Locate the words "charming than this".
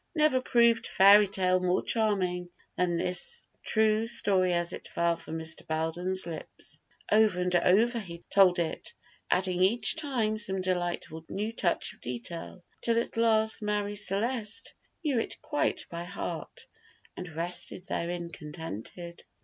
1.83-3.47